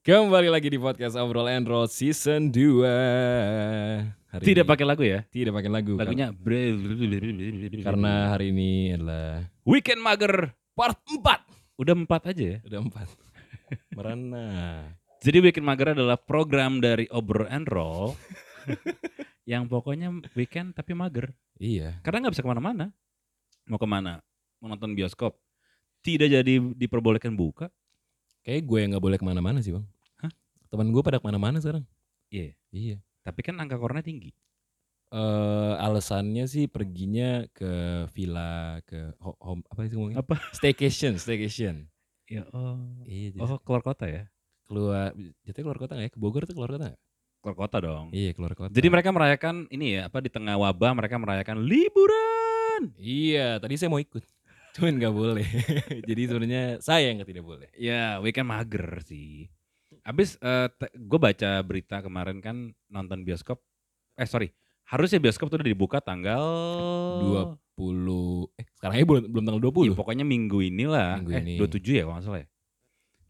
[0.00, 2.88] Kembali lagi di podcast Obrol and Roll Season 2
[4.32, 5.20] hari Tidak pakai lagu ya?
[5.28, 6.32] Tidak pakai lagu kar- Lagunya
[7.84, 12.58] Karena hari ini adalah Weekend Mager part 4 Udah empat aja ya.
[12.64, 12.96] Udah 4
[14.00, 14.48] Merana
[15.20, 18.16] Jadi Weekend Mager adalah program dari Obrol and Roll
[19.50, 21.28] yang pokoknya weekend tapi mager.
[21.60, 22.88] Iya Karena nggak bisa ke mana-mana.
[23.68, 24.24] Mau ke mana?
[24.64, 25.36] Mau nonton bioskop?
[26.00, 27.68] Tidak jadi diperbolehkan buka.
[28.40, 29.84] Kayak gue yang gak boleh ke mana-mana sih bang
[30.18, 30.32] Hah?
[30.66, 31.84] Teman gue pada ke mana-mana sekarang
[32.28, 32.54] Iya.
[32.70, 34.32] Iya Tapi kan angka corona tinggi.
[35.10, 37.66] eh alasannya sih perginya ke
[38.08, 40.38] villa ke ho- home apa sih ngomongnya Apa?
[40.52, 41.90] staycation staycation
[42.24, 42.78] Ya oh.
[43.02, 44.30] iya jadi Oh keluar kota ya?
[44.62, 45.10] keluar
[45.42, 47.00] jatuhnya keluar kota nggak ya ke Bogor tuh keluar kota nggak?
[47.42, 48.06] Keluar kota dong.
[48.14, 52.94] iya keluar kota Jadi mereka merayakan ini ya apa di tengah wabah mereka merayakan liburan.
[52.94, 54.22] iya tadi saya mau ikut
[54.72, 55.46] cuman nggak boleh
[56.08, 59.50] jadi sebenarnya saya yang tidak boleh Ya weekend mager sih.
[60.00, 60.38] Abis
[60.92, 62.56] gue baca berita kemarin kan
[62.86, 63.58] nonton bioskop.
[64.14, 64.48] Eh sorry,
[64.86, 66.40] harusnya bioskop tuh udah dibuka tanggal
[67.76, 71.18] 20 eh sekarang aja belum belum tanggal 20 Iya, pokoknya minggu inilah.
[71.18, 71.54] Minggu eh ini.
[71.58, 72.48] 27 ya kalau nggak salah ya.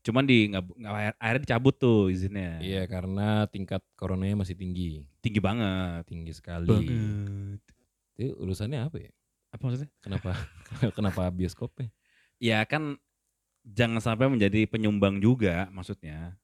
[0.01, 2.57] Cuman di nggak nggak- akhirnya dicabut tuh izinnya.
[2.61, 6.05] iya karena tingkat coronanya masih tinggi Tinggi banget.
[6.05, 7.61] tinggi sekali Banget.
[8.17, 9.11] itu urusannya apa ya
[9.51, 9.91] Apa maksudnya?
[10.01, 10.31] kenapa
[10.97, 11.91] kenapa bioskopnya
[12.41, 12.97] Ya kan
[13.67, 16.41] jangan sampai menjadi penyumbang juga maksudnya.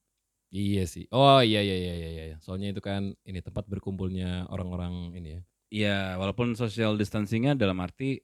[0.52, 1.08] Iya sih.
[1.10, 2.36] Oh iya iya iya iya iya.
[2.44, 5.40] Soalnya itu kan ini tempat berkumpulnya orang-orang ini ya.
[5.66, 8.20] Iya, walaupun social distancingnya dalam arti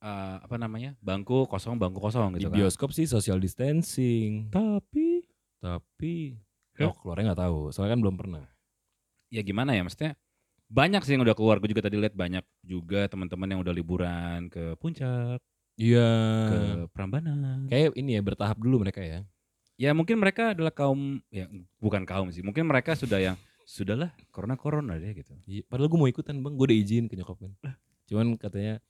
[0.00, 2.58] eh, apa namanya bangku kosong bangku kosong Di gitu kan.
[2.58, 4.48] bioskop sih social distancing.
[4.48, 5.22] Tapi
[5.60, 6.38] Tapi
[6.80, 7.60] oh keluarnya nggak tahu.
[7.70, 8.44] Soalnya kan belum pernah.
[9.28, 10.16] ya gimana ya maksudnya
[10.68, 11.56] banyak sih yang udah keluar.
[11.58, 15.40] Gue juga tadi lihat banyak juga teman-teman yang udah liburan ke puncak,
[15.74, 16.10] Iya.
[16.46, 16.58] ke
[16.92, 17.66] Prambanan.
[17.66, 19.24] Kayak ini ya bertahap dulu mereka ya.
[19.78, 22.42] Ya mungkin mereka adalah kaum ya bukan kaum sih.
[22.42, 25.32] Mungkin mereka sudah yang sudahlah corona corona deh gitu.
[25.46, 26.52] Iya, Padahal gue mau ikutan bang.
[26.52, 27.52] Gue udah izin ke nyokap kan.
[28.04, 28.82] Cuman katanya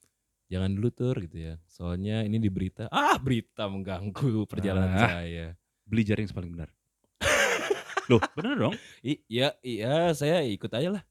[0.49, 1.55] jangan dulu tur gitu ya.
[1.69, 2.89] Soalnya ini di berita.
[2.89, 5.23] Ah berita mengganggu perjalanan Ah.
[5.23, 5.47] saya.
[5.85, 6.73] Beli jaring paling benar.
[8.09, 8.75] Loh, bener dong.
[9.05, 11.03] I- Iya iya saya ikut aja lah.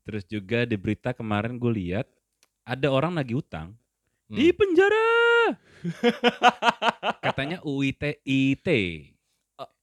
[0.00, 2.06] Terus juga di berita kemarin gue lihat
[2.62, 3.74] ada orang nagih utang
[4.28, 4.36] Hmm.
[4.36, 5.56] di penjara.
[7.24, 8.68] Katanya UIT IT.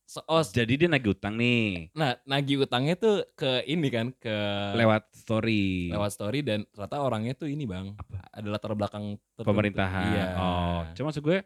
[0.06, 4.38] So, oh, Jadi dia nagih utang nih nah nagih utangnya tuh ke ini kan ke
[4.78, 5.90] lewat story.
[5.90, 8.22] lewat story dan ternyata orangnya tuh ini bang Apa?
[8.30, 9.50] ada latar belakang tertentu.
[9.50, 10.06] pemerintahan.
[10.08, 10.26] Iya.
[10.38, 11.42] Oh, cuma maksud gue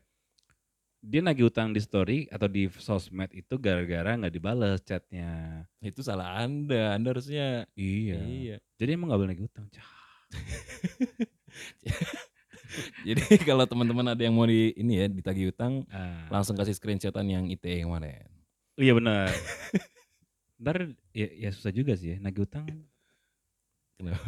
[1.01, 5.63] dia nagih utang di story atau di sosmed itu gara-gara nggak dibales chatnya.
[5.79, 8.17] itu salah anda, anda harusnya Iya.
[8.21, 8.55] iya.
[8.75, 9.65] Jadi emang nggak boleh nagih utang.
[13.01, 16.27] Jadi kalau teman-teman ada yang mau di ini ya ditagih utang Ah.
[16.29, 18.27] langsung kasih screenshotan yang ITE yang kemarin.
[18.75, 19.31] Iya benar.
[20.61, 20.77] Ntar
[21.09, 22.67] ya, ya susah juga sih ya nagih utang.
[23.95, 24.19] Kenapa?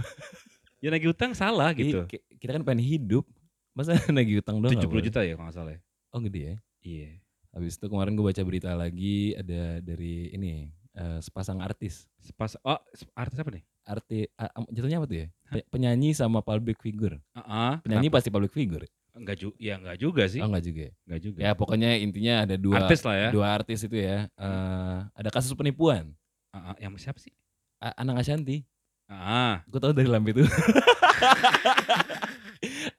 [0.79, 2.07] Ya nagih utang salah gitu.
[2.07, 3.27] Ki- kita kan pengen hidup,
[3.71, 4.73] masa nagih utang doang?
[4.73, 5.05] 70 nggak boleh?
[5.05, 5.81] juta ya kalau nggak salah ya.
[6.11, 6.55] Oh gede ya.
[6.81, 7.09] Iya.
[7.51, 12.07] Habis itu kemarin gue baca berita lagi ada dari ini eh, sepasang artis.
[12.35, 12.79] Pas oh
[13.13, 13.63] artis apa nih?
[13.81, 15.27] Arti am- jatuhnya apa tuh ya?
[15.47, 17.19] Pe- Penyanyi sama public figure.
[17.33, 17.73] Heeh.
[17.81, 18.87] Penyanyi pasti public figure.
[19.11, 20.39] enggak juga ya enggak juga sih.
[20.39, 20.91] Oh enggak juga ya?
[21.03, 21.39] Enggak juga.
[21.43, 23.29] Ya pokoknya intinya ada dua artis lah ya.
[23.29, 24.31] dua artis itu ya.
[24.31, 26.15] eh, ada kasus penipuan.
[26.55, 27.35] Heeh, yang siapa sih?
[27.83, 28.63] A- Anang Ashanti.
[29.11, 30.47] Ah, Gue tahu dari lambe itu.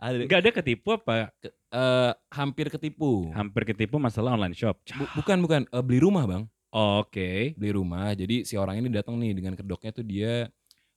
[0.03, 1.31] ada enggak ada ketipu apa?
[1.71, 3.31] eh, hampir ketipu.
[3.31, 4.83] Hampir ketipu masalah online shop.
[4.91, 6.43] Bu- bukan bukan eh, beli rumah bang.
[6.75, 7.55] Oke.
[7.55, 8.11] Beli rumah.
[8.13, 10.51] Jadi si orang ini datang nih dengan kedoknya tuh dia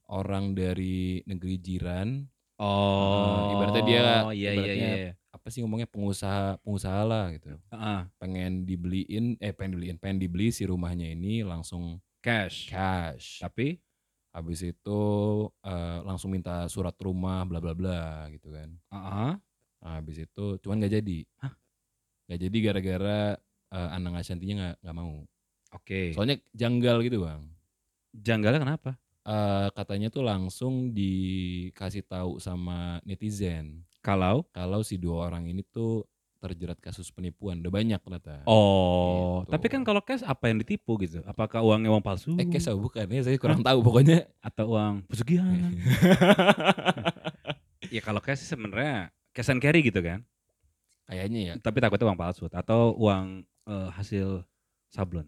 [0.09, 2.25] orang dari negeri jiran.
[2.55, 5.11] Oh, ibaratnya dia- iya iya ibaratnya iya.
[5.29, 7.59] Apa sih ngomongnya pengusaha pengusaha lah gitu.
[7.69, 12.71] Heeh, Pengen dibeliin eh pengen dibeliin pengen dibeli si rumahnya ini langsung cash.
[12.71, 13.43] cash.
[13.43, 13.75] Tapi
[14.35, 14.99] Habis itu
[15.63, 18.69] eh, langsung minta surat rumah bla bla bla gitu kan.
[18.91, 19.33] heeh.
[19.81, 21.19] Nah, habis itu cuman gak jadi.
[21.41, 21.53] Hah?
[22.29, 23.19] Gak jadi gara-gara
[23.75, 25.15] eh, Anang Ashantinya nggak nggak mau.
[25.71, 26.13] Oke.
[26.15, 27.41] Soalnya janggal gitu bang.
[28.15, 28.91] Janggalnya kenapa?
[29.25, 36.05] Eh, katanya tuh langsung dikasih tahu sama netizen Kalau kalau si dua orang ini tuh
[36.45, 37.57] terjerat kasus penipuan.
[37.65, 38.45] Udah banyak ternyata.
[38.45, 39.49] Oh, Gitu.
[39.57, 41.25] tapi kan kalau cash apa yang ditipu gitu?
[41.25, 42.37] Apakah uangnya uang palsu?
[42.37, 44.29] Eh kesah bukan ya saya kurang tahu pokoknya.
[44.39, 45.49] atau uang pesugihan?
[47.95, 50.21] ya kalau cash sih sebenarnya cash and carry gitu kan.
[51.05, 51.53] Kayaknya ya.
[51.57, 54.45] Tapi takutnya uang palsu atau uang eh, hasil
[54.89, 55.25] sablon.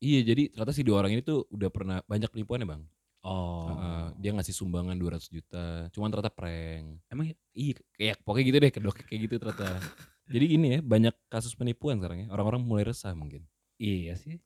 [0.00, 2.82] Iya jadi ternyata si dua orang ini tuh udah pernah banyak penipuan ya bang.
[3.20, 3.68] Oh.
[3.68, 5.64] Heeh, dia ngasih sumbangan 200 juta.
[5.92, 7.04] Cuman ternyata prank.
[7.04, 7.36] Emang ya?
[7.52, 9.76] Iya kayak pokoknya gitu deh kedok kayak gitu ternyata.
[10.30, 12.26] Jadi gini ya banyak kasus penipuan sekarang ya.
[12.30, 13.42] Orang-orang mulai resah mungkin.
[13.82, 14.38] Iya sih.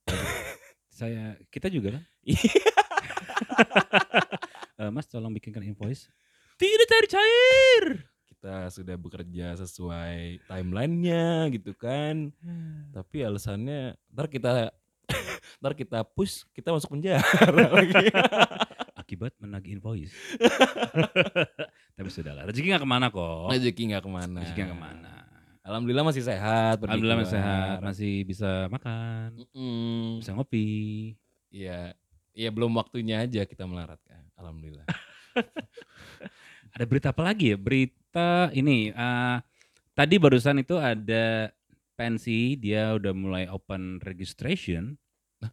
[0.89, 2.03] Saya kita juga kan.
[4.75, 6.11] Eh, mas tolong bikinkan invoice.
[6.59, 7.85] Tidak cair cair.
[8.27, 12.35] Kita sudah bekerja sesuai timelinenya gitu kan.
[12.91, 14.75] Tapi alasannya ntar kita
[15.63, 17.23] ntar kita push kita masuk penjara
[17.71, 18.11] lagi.
[18.99, 20.11] Akibat menagih invoice.
[21.95, 22.51] Tapi sudahlah.
[22.51, 23.55] Rezeki nggak ke mana kok.
[23.55, 24.39] Rezeki nggak ke mana.
[24.43, 25.14] Rezeki nggak ke mana.
[25.65, 26.77] Alhamdulillah masih sehat.
[26.77, 30.21] Alhamdulillah masih sehat, masih bisa makan, Mm-mm.
[30.21, 30.69] bisa ngopi.
[31.49, 31.97] Iya,
[32.37, 34.21] iya belum waktunya aja kita melarat kan.
[34.37, 34.85] Alhamdulillah.
[36.77, 37.57] Ada berita apa lagi ya?
[37.57, 39.37] Berita ini eh,
[39.97, 41.49] tadi barusan itu ada
[41.95, 45.01] pensi dia udah mulai open registration.
[45.41, 45.49] Nah.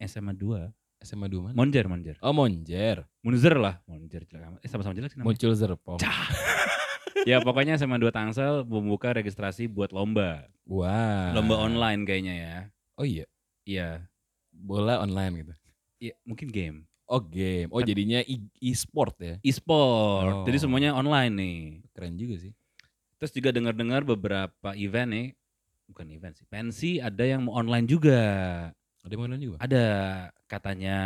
[0.00, 1.04] SMA 2.
[1.04, 1.54] SMA 2 mana?
[1.58, 2.16] Monjer, Monjer.
[2.24, 3.04] Oh Monjer.
[3.20, 4.60] Munzer lah, Monjer jelek amat.
[4.64, 5.36] Eh sama-sama jelek sih namanya.
[5.36, 6.00] Muncul Zerpom.
[7.24, 10.48] Ya pokoknya SMA 2 Tangsel membuka registrasi buat lomba.
[10.64, 11.34] Wah.
[11.34, 12.56] Lomba online kayaknya ya.
[12.96, 13.24] Oh iya,
[13.64, 14.04] Iya,
[14.50, 15.52] bola online gitu.
[16.00, 16.78] iya mungkin game.
[17.04, 17.68] Oh game.
[17.74, 19.34] Oh jadinya e- e-sport ya.
[19.42, 20.46] E-sport.
[20.46, 20.62] Jadi Oh.
[20.62, 21.58] semuanya online nih.
[21.92, 22.52] Keren juga sih.
[23.18, 25.26] Terus juga dengar-dengar beberapa event nih,
[25.90, 28.20] bukan event sih, pensi ada yang mau online juga.
[29.04, 29.56] Ada yang online juga?
[29.60, 29.84] Ada
[30.48, 30.96] katanya.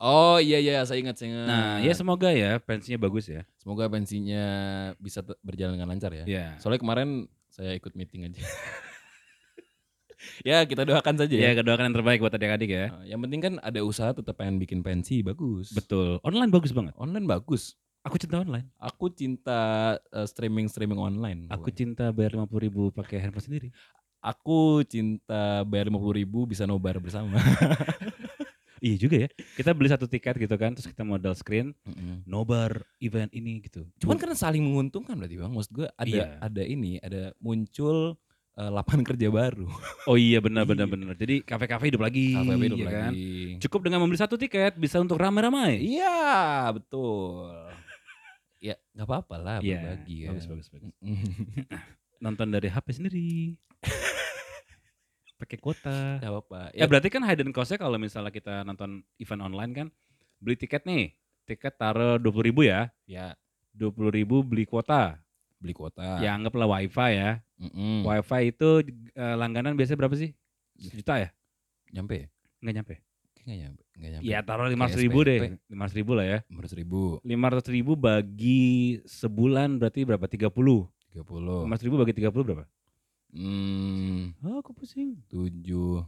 [0.00, 1.44] Oh iya iya, saya ingat saya ingat.
[1.44, 3.44] Nah, ya semoga ya pensinya bagus ya.
[3.60, 4.44] Semoga pensinya
[4.96, 6.24] bisa berjalan dengan lancar ya.
[6.24, 6.46] Ya.
[6.56, 8.40] Soalnya kemarin saya ikut meeting aja.
[10.48, 11.60] ya kita doakan saja Ya, ya.
[11.60, 12.86] kedoakan yang terbaik buat adik-adik ya.
[12.88, 15.76] Nah, yang penting kan ada usaha tetap pengen bikin pensi bagus.
[15.76, 16.16] Betul.
[16.24, 16.96] Online bagus banget.
[16.96, 17.76] Online bagus.
[18.00, 18.72] Aku cinta online.
[18.80, 19.60] Aku cinta
[20.08, 21.44] eh, streaming streaming online.
[21.52, 21.76] Aku pokoknya.
[21.76, 23.68] cinta bayar 50 ribu pakai handphone sendiri.
[24.24, 27.36] Aku cinta bayar 50 ribu bisa nobar bersama.
[28.80, 29.28] Iya juga ya.
[29.54, 32.24] Kita beli satu tiket gitu kan, terus kita modal screen, Mm-mm.
[32.24, 33.84] nobar event ini gitu.
[33.98, 35.52] Cuman kan saling menguntungkan berarti bang.
[35.52, 36.26] Maksud gue ada Iya.
[36.40, 38.16] ada ini ada muncul
[38.52, 39.68] eh, lapangan kerja baru.
[40.10, 40.92] Oh iya benar benar Iya.
[40.92, 41.14] benar.
[41.14, 42.34] Jadi kafe-kafe hidup lagi.
[42.34, 43.12] Kafe hidup ya kan?
[43.12, 43.30] lagi.
[43.60, 45.76] Cukup dengan membeli satu tiket bisa untuk ramai-ramai.
[45.78, 46.18] Iya
[46.70, 47.52] betul.
[48.60, 50.28] ya nggak apa-apa lah Iya, berbagi ya.
[50.32, 50.92] bagus, bagus, bagus.
[52.20, 53.56] Nonton dari HP sendiri.
[55.40, 56.20] Pakai kuota.
[56.20, 56.60] Nggak apa-apa.
[56.76, 59.86] Ya berarti kan hidden cost-nya kalau misalnya kita nonton event online kan
[60.36, 61.16] beli tiket nih.
[61.48, 62.92] Tiket taruh 20 ribu ya.
[63.08, 63.32] ya
[63.72, 65.16] 20 ribu beli kuota.
[65.60, 66.20] beli kuota.
[66.24, 67.40] Ya anggaplah wifi ya.
[67.60, 68.04] Mm-mm.
[68.04, 68.68] Wifi itu
[69.12, 70.32] eh, langganan biasanya berapa sih?
[70.80, 71.28] Sejuta ya?
[71.92, 72.26] nyampe ya?
[72.64, 72.94] Enggak nyampe.
[73.36, 73.82] Kayaknya nggak nyampe.
[73.96, 74.24] Nggak nyampe.
[74.28, 75.38] Ya taruh Kayak 500 ribu deh.
[75.40, 75.72] SPP.
[75.72, 76.38] 500 ribu lah ya.
[76.48, 77.00] 500 ribu.
[77.20, 78.62] 500 ribu bagi
[79.04, 80.24] sebulan berarti berapa?
[80.24, 80.48] 30.
[80.48, 81.68] 30.
[81.68, 82.64] 500 ribu bagi 30 berapa?
[83.30, 85.22] Hmm, Oh aku pusing.
[85.30, 86.02] 7.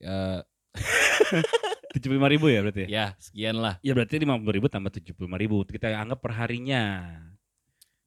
[0.00, 0.44] Ya,
[1.94, 2.88] 75 ribu ya berarti ya?
[2.90, 3.78] ya sekian lah.
[3.84, 5.62] Ya berarti 50 ribu tambah 75 ribu.
[5.68, 7.06] Kita anggap perharinya.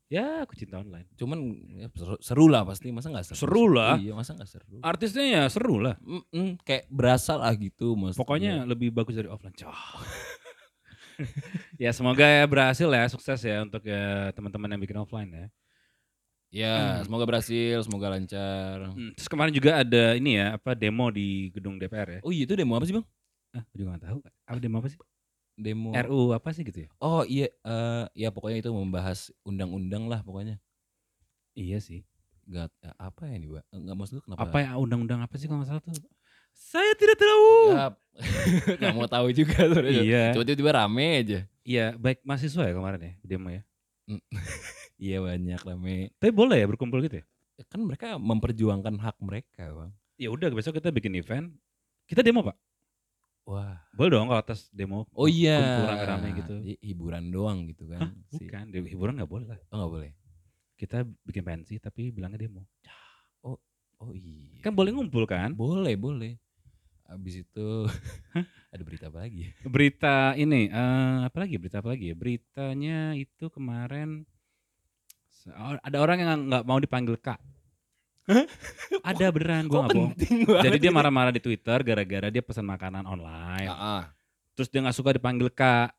[0.07, 1.07] Ya aku cinta online.
[1.19, 2.91] Cuman ya, seru, seru lah pasti.
[2.95, 3.37] Masa nggak seru?
[3.43, 3.95] Seru lah.
[3.99, 4.79] Iya, masa nggak seru?
[4.79, 5.95] Artisnya ya seru lah.
[5.99, 8.19] Mm-mm, kayak berasa lah gitu maksudnya.
[8.23, 9.55] Pokoknya lebih bagus dari offline.
[9.55, 9.75] Cah.
[11.83, 15.47] ya semoga ya berhasil ya, sukses ya untuk ya teman-teman yang bikin offline ya.
[16.47, 18.95] Ya, semoga berhasil, semoga lancar.
[18.95, 22.19] Hmm, Terus kemarin juga ada ini ya, apa demo di gedung DPR ya.
[22.23, 23.05] Oh iya itu demo apa sih bang?
[23.51, 24.17] Ah, aku juga gak tahu.
[24.47, 24.97] Apa demo apa sih?
[25.59, 25.91] Demo.
[25.91, 26.89] RU apa sih gitu ya?
[27.03, 30.55] Oh iya, eh, ya pokoknya itu membahas undang-undang lah pokoknya.
[31.51, 32.07] Iya sih.
[32.47, 33.63] Gak apa ya nih, Mbak?
[33.75, 34.47] Enggak maksud lu kenapa?
[34.47, 36.00] Apa ya undang-undang apa sih kalau nggak salah tuh?
[36.55, 37.50] Saya tidak tahu.
[37.75, 37.86] Ya,
[38.88, 39.83] gak mau tahu juga tuh.
[39.83, 40.31] Iya.
[40.31, 41.39] Coba tiba-tiba rame aja.
[41.67, 43.62] Iya, baik mahasiswa ya kemarin ya demo ya.
[44.98, 46.10] Iya banyak rame.
[46.18, 47.25] Tapi boleh ya berkumpul gitu ya?
[47.70, 49.92] Kan mereka memperjuangkan hak mereka, bang.
[50.18, 51.54] Ya udah besok kita bikin event.
[52.10, 52.58] Kita demo pak.
[53.48, 53.77] Wah.
[53.94, 55.06] Boleh dong kalau atas demo.
[55.13, 55.58] Oh iya.
[55.62, 56.56] Kumpul rame-rame gitu.
[56.66, 58.10] Hi- Hiburan doang gitu Hah, kan.
[58.34, 59.60] Si- bukan, di- hiburan nggak boleh lah.
[59.72, 60.12] Oh nggak boleh.
[60.77, 62.66] Kita bikin pensi tapi bilangnya demo.
[63.98, 64.62] Oh iya.
[64.62, 65.58] Kan boleh ngumpul kan?
[65.58, 66.38] Boleh, boleh.
[67.10, 67.68] Abis itu
[68.74, 69.50] ada berita apa lagi?
[69.50, 69.51] ya?
[69.66, 71.58] Berita ini, eh apa lagi?
[71.58, 72.16] Berita apa lagi ya?
[72.16, 74.37] Beritanya itu kemarin oh,
[75.56, 77.39] ada orang yang nggak mau dipanggil kak.
[79.08, 80.13] ada beneran, gue nggak bohong.
[80.68, 83.72] Jadi dia marah-marah di Twitter gara-gara dia pesan makanan online.
[83.72, 84.12] Ah.
[84.51, 85.96] Terus dia nggak suka dipanggil kak.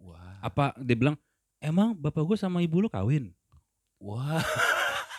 [0.00, 0.40] Wah.
[0.40, 1.20] Apa dia bilang,
[1.60, 3.28] emang bapak gue sama ibu lu kawin?
[4.00, 4.40] Wah.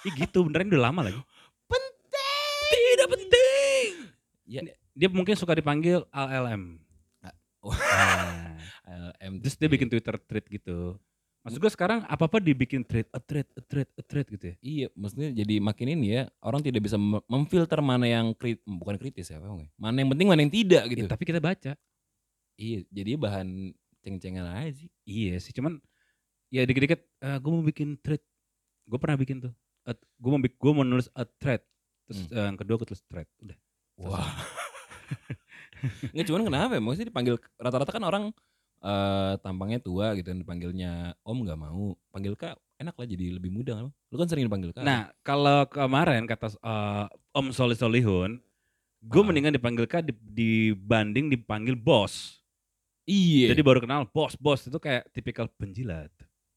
[0.05, 1.21] Ih gitu, beneran udah lama lagi.
[1.69, 2.73] Penting.
[2.73, 3.89] Tidak penting.
[4.49, 4.61] Ya.
[4.97, 6.05] Dia mungkin suka dipanggil.
[6.09, 7.77] Wah.
[8.87, 9.43] Nah, LM.
[9.43, 10.95] terus dia bikin Twitter thread gitu.
[11.47, 14.55] Maksud gue sekarang apa-apa dibikin thread, a thread, a thread, a thread gitu ya.
[14.59, 18.99] Iya, maksudnya jadi makin ini ya orang tidak bisa mem- memfilter mana yang krit, bukan
[18.99, 19.71] kritis ya, apa namanya?
[19.79, 21.07] Mana yang penting, mana yang tidak gitu.
[21.07, 21.71] Ya, tapi kita baca.
[22.59, 23.47] Iya, jadi bahan
[24.03, 24.91] ceng-cengan aja sih.
[25.07, 25.79] Iya sih, cuman
[26.51, 26.99] ya dikit-dikit
[27.39, 28.19] gue mau bikin thread.
[28.83, 29.55] Gue pernah bikin tuh.
[30.19, 31.63] gue mau gue mau nulis a thread.
[32.11, 32.35] Terus Hmm.
[32.35, 33.27] eh, yang kedua gue tulis thread.
[33.39, 33.57] Udah.
[34.03, 34.27] Wah.
[36.11, 36.81] Nggak cuman kenapa ya?
[36.83, 38.23] Maksudnya dipanggil rata-rata kan orang
[38.79, 40.91] eh tampangnya tua gitu kan dipanggilnya
[41.21, 41.95] Om nggak mau.
[42.07, 43.85] Panggil Kak enak lah jadi lebih mudah kan.
[44.07, 44.81] Lu kan sering dipanggil Kak.
[44.81, 48.37] Nah, kalau kemarin kata eh, Om Solih Solihun,
[48.99, 49.25] gue Ah.
[49.25, 52.37] mendingan dipanggil Kak di- dibanding dipanggil bos.
[53.03, 53.47] iya.
[53.47, 56.11] Jadi baru kenal bos, bos itu kayak tipikal penjilat.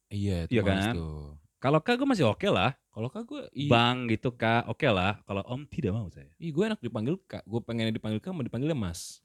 [0.08, 0.94] iya itu Iya males kan?
[0.94, 1.38] tuh.
[1.56, 5.22] Kalau Kak gue masih oke lah, Kalau Kak gue iya, Bang gitu Kak, oke lah.
[5.22, 6.26] Kalau Om tidak mau saya.
[6.34, 7.44] iya gue enak dipanggil Kak.
[7.44, 9.22] Gue pengennya dipanggil Kak mau dipanggilnya Mas.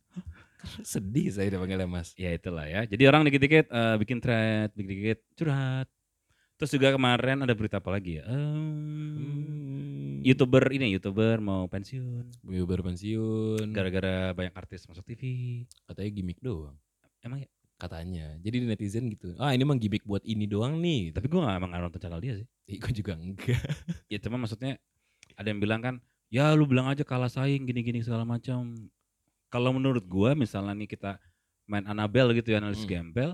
[0.91, 2.13] Sedih saya dipanggilnya Mas.
[2.17, 2.83] Ya itulah ya.
[2.85, 5.87] Jadi orang dikit-dikit eh, bikin thread, dikit-dikit curhat.
[6.55, 8.23] Terus juga kemarin ada berita apa lagi ya?
[8.25, 10.23] Hmm.
[10.25, 13.69] YouTuber ini, YouTuber mau pensiun baru pensiun.
[13.69, 15.21] gara-gara banyak artis masuk TV.
[15.85, 16.73] Katanya gimmick doang.
[17.21, 17.49] Emang ya?
[17.75, 18.39] Katanya.
[18.39, 19.35] Jadi di netizen gitu.
[19.35, 21.11] Ah ini emang gimmick buat ini doang nih.
[21.11, 22.47] Tapi gue gak emang nggak nonton channel dia sih.
[22.71, 23.61] Ih, gue juga enggak.
[24.09, 24.79] Ya cuma maksudnya
[25.35, 25.95] ada yang bilang kan,
[26.31, 28.73] ya lu bilang aja kalah saing gini-gini segala macam.
[29.47, 31.17] Kalau menurut gua misalnya nih kita
[31.65, 32.93] main Annabelle gitu ya analisis Hmm.
[33.09, 33.31] gembel,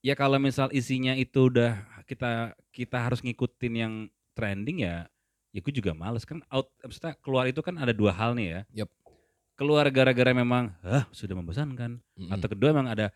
[0.00, 3.92] ya kalau misal isinya itu udah kita kita harus ngikutin yang
[4.34, 5.10] trending ya,
[5.50, 8.60] ya gue juga males kan out maksudnya keluar itu kan ada dua hal nih ya.
[8.84, 8.90] Yup.
[9.58, 12.30] Keluar gara-gara memang ah sudah membosankan Mm-mm.
[12.32, 13.12] atau kedua memang ada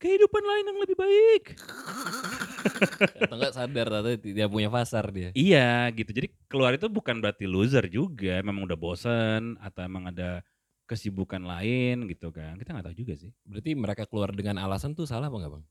[0.00, 1.44] kehidupan lain yang lebih baik.
[3.28, 5.28] Atau enggak sadar atau tidak punya pasar dia.
[5.36, 6.10] Iya gitu.
[6.10, 8.40] Jadi keluar itu bukan berarti loser juga.
[8.40, 10.40] Memang udah bosen atau emang ada
[10.84, 12.56] kesibukan lain gitu kan.
[12.56, 13.32] Kita nggak tahu juga sih.
[13.44, 15.64] Berarti mereka keluar dengan alasan tuh salah apa enggak bang?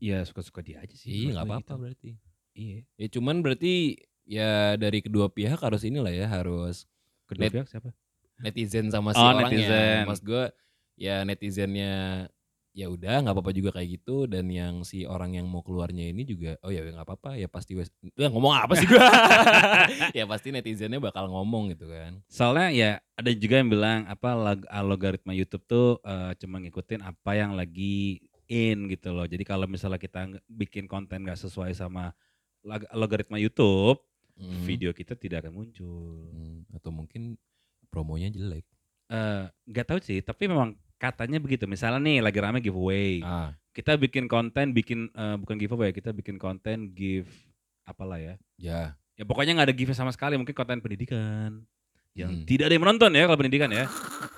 [0.00, 1.08] Iya suka-suka dia aja sih.
[1.08, 1.80] Iya nggak apa-apa gitu.
[1.80, 2.10] berarti.
[2.54, 2.78] Iya.
[2.96, 3.74] Ya cuman berarti
[4.24, 6.88] ya dari kedua pihak harus inilah ya harus
[7.24, 7.90] Kedua Net- pihak siapa?
[8.36, 9.48] netizen sama si Oh, orangnya.
[9.48, 10.02] netizen.
[10.04, 10.44] Mas gue
[10.96, 12.26] ya netizennya
[12.74, 16.26] ya udah nggak apa-apa juga kayak gitu dan yang si orang yang mau keluarnya ini
[16.26, 17.86] juga oh ya nggak apa-apa ya pasti wes
[18.18, 18.98] ya ngomong apa sih gue
[20.18, 24.66] ya pasti netizennya bakal ngomong gitu kan Soalnya ya ada juga yang bilang apa lag-
[24.66, 29.24] algoritma YouTube tuh eh, cuma ngikutin apa yang lagi in gitu loh.
[29.24, 32.12] Jadi kalau misalnya kita bikin konten nggak sesuai sama
[32.60, 34.02] lag- algoritma YouTube,
[34.34, 34.66] Hmm.
[34.66, 36.26] video kita tidak akan muncul.
[36.28, 37.38] Hmm, atau mungkin
[37.86, 38.66] promonya jelek
[39.06, 41.64] Eh, nggak tahu sih, tapi memang katanya begitu.
[41.64, 46.38] Misalnya nih lagi rame giveaway, ah kita bikin konten, bikin eh, bukan giveaway, kita bikin
[46.38, 47.28] konten give
[47.82, 48.34] apalah ya.
[48.56, 48.80] ya
[49.14, 51.62] Ya pokoknya nggak ada give sama sekali, mungkin konten pendidikan
[52.14, 52.46] yang Hmm.
[52.46, 53.86] tidak ada yang menonton ya kalau pendidikan ya.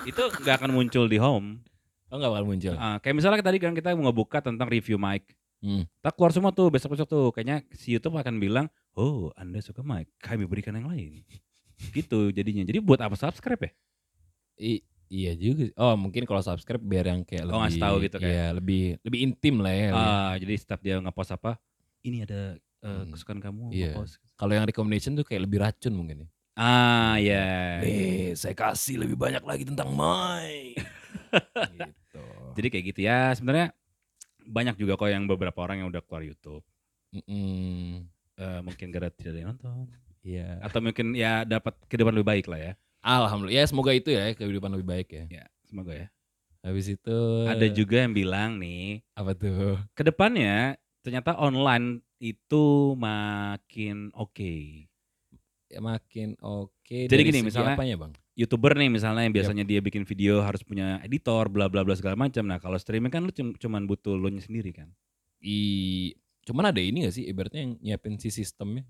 [0.05, 1.61] Itu nggak akan muncul di home.
[2.07, 5.27] oh nggak bakal muncul Ah, kayak misalnya tadi kan kita mau ngebuka tentang review mic.
[5.59, 5.85] Hmm.
[5.99, 7.27] Tak keluar semua tuh besok-besok tuh.
[7.35, 11.25] Kayaknya si YouTube akan bilang, oh Anda suka mic, kami berikan yang lain.
[11.93, 12.65] gitu jadinya.
[12.65, 13.71] Jadi buat apa subscribe ya?
[14.57, 18.17] I- iya juga oh mungkin kalau subscribe biar yang kayak Oh, ngasih lebih tahu gitu
[18.19, 18.33] kayak.
[18.33, 21.57] ya, lebih lebih intim lah ya Ah, jadi setiap dia ngepost apa,
[22.01, 23.11] ini ada eh, Hmm.
[23.11, 23.93] kesukaan kamu Iya.
[23.93, 24.19] ngepost.
[24.35, 27.45] kalau yang recommendation tuh kayak lebih racun mungkin ya Ah, ya.
[27.81, 30.73] Nih, saya kasih lebih banyak lagi tentang Mai.
[31.77, 32.25] gitu.
[32.55, 33.29] Jadi kayak gitu ya.
[33.31, 33.77] Sebenarnya
[34.41, 36.65] banyak juga kok yang beberapa orang yang udah keluar YouTube.
[37.13, 38.09] Mm-mm.
[38.35, 39.85] Eh, mungkin gara tidak ada yang nonton
[40.21, 40.59] Iya.
[40.61, 42.73] atau mungkin ya dapat kehidupan lebih baik lah ya.
[43.07, 43.63] Alhamdulillah.
[43.63, 45.25] Ya semoga itu ya kehidupan lebih baik ya.
[45.31, 46.07] Ya, semoga ya.
[46.67, 49.79] Habis itu Ada juga yang bilang nih, apa tuh?
[49.95, 50.75] ke depannya
[51.07, 54.91] ternyata online itu makin oke.
[55.71, 57.07] Ya, makin oke.
[57.07, 58.13] Jadi dari gini, misalnya- apanya, Bang?
[58.37, 62.19] youtuber nih misalnya yang biasanya dia bikin video harus punya editor bla bla bla segala
[62.21, 62.45] macam.
[62.45, 64.93] Nah kalau streaming kan lu cum- cuman butuh lu sendiri kan.
[65.41, 66.13] I
[66.45, 68.85] cuman ada ini gak sih ibaratnya yang nyiapin si sistemnya?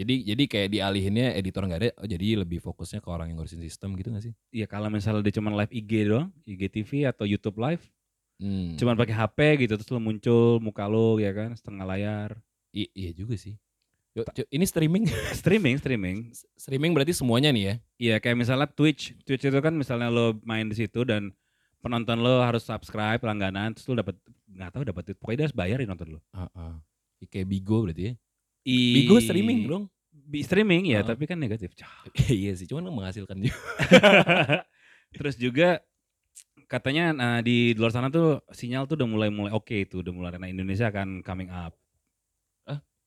[0.00, 3.60] Jadi jadi kayak dialihinnya editor nggak ada, oh jadi lebih fokusnya ke orang yang ngurusin
[3.60, 4.32] sistem gitu gak sih?
[4.48, 7.84] Iya kalau misalnya dia cuman live IG doang, IGTV atau YouTube live,
[8.40, 8.72] Hmm.
[8.74, 12.30] cuman pakai HP gitu terus lu muncul muka lu ya kan setengah layar.
[12.72, 13.60] I- iya juga sih.
[14.10, 15.04] Yuk, cu- ini streaming
[15.38, 16.18] streaming streaming.
[16.56, 17.74] streaming berarti semuanya nih ya.
[18.00, 21.36] Iya kayak misalnya Twitch, Twitch itu kan misalnya lo main di situ dan
[21.78, 24.16] penonton lo harus subscribe langganan terus lo dapat
[24.48, 26.20] nggak tahu dapat pokoknya dia harus bayarin nonton lo.
[26.32, 26.72] Heeh.
[27.28, 28.12] Kayak Bigo berarti ya.
[28.66, 29.84] I- Bigo streaming dong.
[30.10, 31.08] Bi- streaming ya Heeh.
[31.10, 31.74] tapi kan negatif.
[31.74, 31.90] Cah.
[32.30, 33.56] iya sih, cuman menghasilkan juga.
[35.16, 35.82] Terus juga
[36.70, 40.38] katanya nah, di luar sana tuh sinyal tuh udah mulai mulai oke itu udah mulai
[40.38, 41.74] nah Indonesia akan coming up.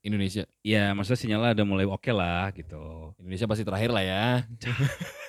[0.03, 0.43] Indonesia.
[0.59, 3.15] Ya maksudnya sinyalnya udah mulai oke lah gitu.
[3.23, 4.25] Indonesia pasti terakhir lah ya.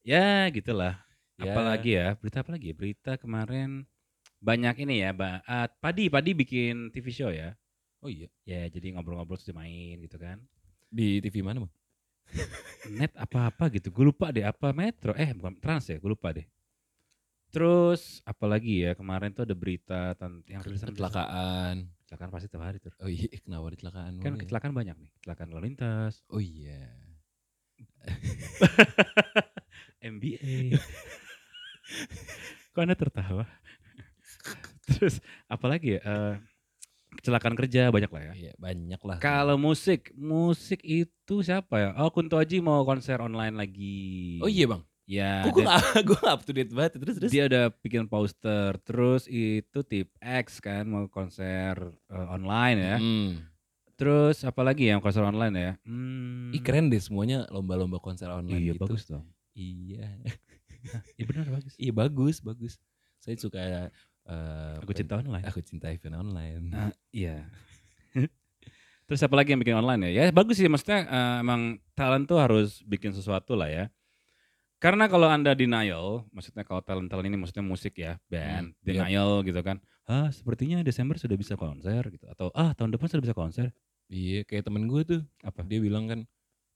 [0.00, 0.96] Ya gitulah.
[1.36, 1.52] Ya.
[1.52, 2.72] Apalagi ya berita apa lagi?
[2.72, 2.74] ya?
[2.76, 3.84] Berita kemarin
[4.40, 5.36] banyak ini ya, Mbak.
[5.44, 7.52] Ah, Padi Padi bikin TV show ya.
[8.00, 8.28] Oh iya.
[8.48, 10.40] Ya jadi ngobrol-ngobrol terus main gitu kan.
[10.88, 11.72] Di TV mana, Bang?
[12.98, 13.92] Net apa-apa gitu.
[13.92, 15.12] Gue lupa deh apa Metro.
[15.14, 16.48] Eh bukan Trans ya, gue lupa deh.
[17.50, 21.90] Terus apalagi ya kemarin tuh ada berita tentang yang rilisan Kecelakaan.
[22.06, 22.94] Kecelakaan pasti tiap hari tuh.
[23.02, 24.22] Oh iya, kenapa kecelakaan?
[24.22, 24.38] Kan ya?
[24.46, 25.10] kecelakaan banyak nih.
[25.18, 26.86] Kecelakaan lalu lintas, Oh iya.
[30.14, 30.74] MBA.
[32.72, 33.44] Kok Anda tertawa?
[34.86, 35.18] Terus
[35.50, 36.00] apalagi ya?
[36.06, 36.34] eh,
[37.20, 38.32] kecelakaan kerja banyak lah ya.
[38.34, 39.16] Iya, banyak lah.
[39.20, 41.88] Kalau musik, musik itu siapa ya?
[41.96, 44.40] Oh Kunto Aji mau konser online lagi.
[44.40, 45.74] Oh iya bang, Ya, kok gue gak,
[46.06, 47.30] gue gak up to date banget terus terus.
[47.30, 48.78] dia udah bikin poster.
[48.80, 51.74] Terus itu tip X kan mau konser
[52.06, 52.96] eh, online ya.
[52.96, 53.30] Hmm.
[53.94, 55.72] Terus apalagi yang konser online ya?
[55.84, 58.86] Hmm, Ih keren deh semuanya lomba-lomba konser online Iya gitu.
[58.86, 59.26] bagus dong.
[59.52, 60.08] Iya.
[61.18, 61.72] Iya benar bagus.
[61.76, 62.74] Iya bagus, bagus.
[63.20, 63.60] Saya suka
[64.28, 65.44] eh, Aku cinta online.
[65.46, 66.64] Aku cinta event online.
[66.74, 67.46] Ah, iya.
[69.06, 70.10] Terus apa lagi yang bikin online ya?
[70.10, 73.84] Ya bagus sih maksudnya eh, emang talent tuh harus bikin sesuatu lah ya.
[74.80, 79.04] Karena kalau Anda denial, maksudnya kalau talent-talent ini maksudnya musik ya, band, Hmm, iya.
[79.04, 79.76] denial gitu kan.
[80.08, 83.76] Ah, sepertinya Desember sudah bisa konser gitu atau ah tahun depan sudah bisa konser.
[84.08, 85.20] Iya, kayak temen gue tuh.
[85.44, 85.68] Apa?
[85.68, 86.20] Dia bilang kan,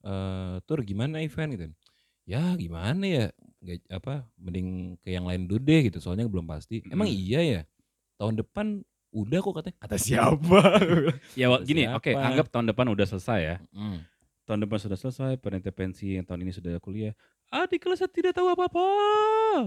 [0.04, 1.64] eh tur gimana event gitu.
[2.28, 3.24] Ya gimana ya,
[3.64, 4.68] nggak apa, mending
[5.00, 5.98] ke yang lain dulu deh gitu.
[5.98, 6.84] Soalnya belum pasti.
[6.86, 7.16] Emang Mm.
[7.16, 7.60] iya ya,
[8.14, 8.66] tahun depan
[9.10, 9.76] udah kok katanya.
[9.80, 10.60] Kata siapa?
[11.40, 12.22] Ya Kata gini, oke, siapa?
[12.22, 13.56] anggap tahun depan udah selesai ya.
[13.72, 13.98] Mm.
[14.44, 17.16] Tahun depan sudah selesai, peneliti pensi yang tahun ini sudah kuliah.
[17.48, 18.84] Adik kelasnya tidak tahu apa-apa.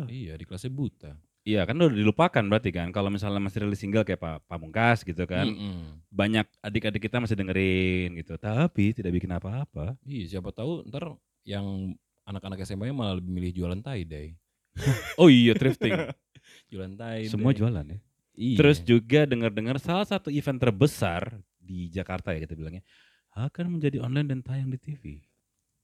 [0.05, 1.11] Iya, di kelasnya buta.
[1.41, 5.23] Iya kan udah dilupakan berarti kan kalau misalnya masih rilis single kayak Pak Pamungkas gitu
[5.23, 6.03] kan Mm-mm.
[6.11, 11.15] banyak adik-adik kita masih dengerin gitu tapi tidak bikin apa-apa Iya, siapa tahu ntar
[11.47, 11.95] yang
[12.27, 14.35] anak-anak SMA malah lebih milih jualan tie-dye.
[15.21, 15.95] oh iya thrifting
[16.69, 17.31] Jualan tie-dye.
[17.31, 17.99] semua jualan ya
[18.37, 18.53] Iya.
[18.61, 22.85] terus juga dengar-dengar salah satu event terbesar di Jakarta ya kita bilangnya
[23.33, 25.25] akan menjadi online dan tayang di TV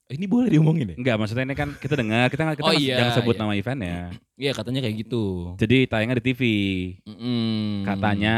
[0.06, 0.96] ini boleh diomongin ya?
[0.96, 3.42] enggak maksudnya ini kan kita dengar kita kita Oh iya, jangan sebut iya.
[3.42, 3.98] nama eventnya
[4.34, 5.24] Iya, katanya kayak gitu.
[5.56, 6.42] jadi tayangnya di TV
[7.04, 7.84] Mm-mm.
[7.84, 8.38] katanya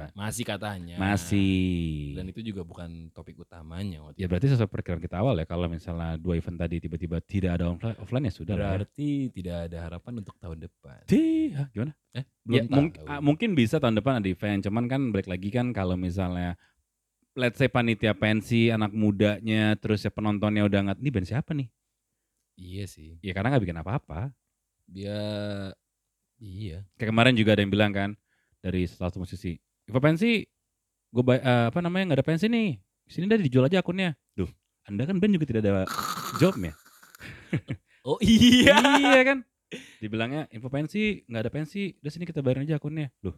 [0.00, 0.96] Kata- masih katanya.
[0.96, 4.30] masih Dan itu juga bukan topik utamanya waktu Ya itu.
[4.30, 7.98] berarti sesuai perkiraan kita awal ya kalau misalnya dua event tadi tiba-tiba tidak ada offline,
[7.98, 8.64] offline ya sudah lah.
[8.64, 8.74] ya.
[8.78, 10.98] Berarti tidak ada harapan untuk tahun depan.
[11.04, 11.22] Di,
[11.68, 11.92] gimana?
[12.10, 13.06] Eh, Ya, belum mung- tahu.
[13.06, 16.56] ah, mungkin bisa tahun depan ada event, cuman kan balik lagi kan kalau misalnya
[17.38, 21.70] let's say panitia pensi anak mudanya terus ya penontonnya udah nggak ini band siapa nih?
[22.58, 23.22] Iya sih.
[23.22, 24.34] Ya karena nggak bikin apa-apa.
[24.90, 25.18] Dia
[26.42, 26.82] iya.
[26.98, 28.10] Kayak kemarin juga ada yang bilang kan
[28.58, 29.54] dari salah satu musisi,
[29.86, 30.42] Ivo pensi,
[31.14, 32.74] gue apa namanya nggak ada pensi nih,
[33.06, 34.18] sini dah dijual aja akunnya.
[34.34, 34.50] Duh,
[34.90, 35.86] anda kan band juga tidak ada
[36.42, 36.74] jobnya.
[38.08, 38.78] Oh iya.
[38.96, 39.44] iya kan?
[40.00, 43.12] Dibilangnya info pensi, nggak ada pensi, udah sini kita bayarin aja akunnya.
[43.20, 43.36] Loh,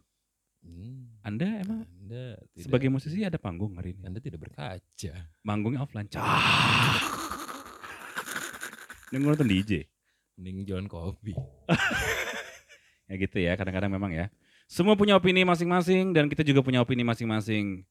[0.61, 4.03] Hmm, Anda emang anda tidak, sebagai musisi ada panggung hari ini?
[4.03, 5.13] Anda tidak berkaca.
[5.47, 6.11] Manggungnya offline.
[6.11, 6.43] Cah.
[9.15, 9.87] Ini nonton DJ.
[10.35, 11.31] Mending jualan kopi.
[13.11, 14.31] Ya gitu ya, kadang-kadang memang ya.
[14.71, 17.83] Semua punya opini masing-masing dan kita juga punya opini masing-masing.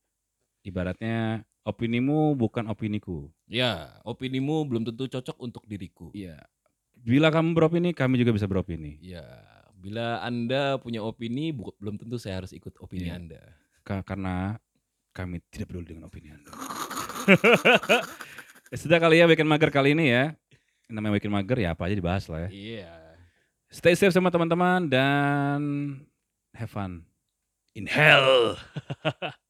[0.64, 3.28] Ibaratnya opinimu bukan opiniku.
[3.44, 6.08] Ya, opinimu belum tentu cocok untuk diriku.
[6.16, 6.40] Iya.
[6.96, 8.96] Bila kamu beropini, kami juga bisa beropini.
[9.04, 9.28] Ya,
[9.76, 13.20] bila Anda punya opini, belum tentu saya harus ikut opini Iya.
[13.20, 13.59] Anda.
[13.80, 14.60] Ka- karena
[15.10, 16.50] kami tidak peduli dengan opini Anda.
[18.70, 20.34] ya sudah kali ya weekend mager kali ini ya.
[20.86, 22.50] Namanya weekend mager ya apa aja dibahas lah ya.
[22.50, 22.92] Iya.
[23.70, 25.60] Stay safe sama teman-teman dan
[26.54, 27.06] have fun
[27.74, 28.54] in hell.